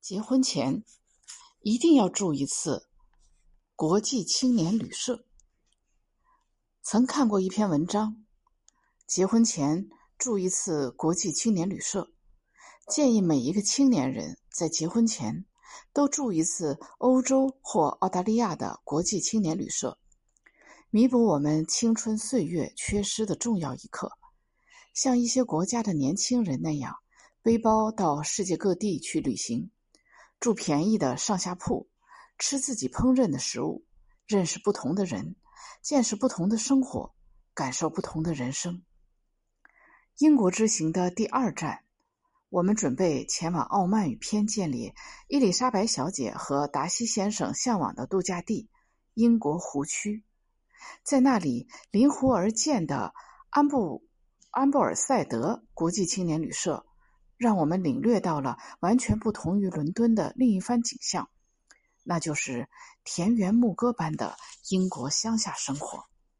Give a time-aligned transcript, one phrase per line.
[0.00, 0.82] 结婚前
[1.60, 2.88] 一定要住一次
[3.76, 5.26] 国际青年旅社。
[6.82, 8.24] 曾看过一篇文章，
[9.06, 12.10] 结婚前住一次国际青年旅社，
[12.88, 15.44] 建议每一个青年人在结婚前
[15.92, 19.98] 都住一次欧洲或澳大利亚的国际青年旅社，
[20.88, 24.10] 弥补我们青春岁月缺失的重要一课。
[24.94, 26.96] 像一些国家的年轻人那样，
[27.42, 29.70] 背包到世界各地去旅行。
[30.40, 31.90] 住便宜的上下铺，
[32.38, 33.84] 吃自己烹饪的食物，
[34.26, 35.36] 认识不同的人，
[35.82, 37.14] 见识不同的生活，
[37.52, 38.82] 感受不同的人生。
[40.16, 41.84] 英国之行的第二站，
[42.48, 44.94] 我们准备前往傲慢与偏见里
[45.28, 48.70] 伊丽莎白小姐和达西先生向往的度假地——
[49.12, 50.24] 英国湖区。
[51.02, 53.12] 在那里，临湖而建的
[53.50, 54.08] 安布
[54.50, 56.86] 安布尔塞德国际青年旅社。
[57.40, 61.30] 让我们领略到了完全不同于伦敦的另一番景象，
[62.04, 62.68] 那就是
[63.02, 64.36] 田园牧歌般的
[64.68, 66.04] 英国乡下生活。